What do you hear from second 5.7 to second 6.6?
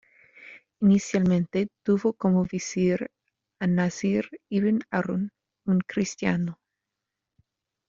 cristiano.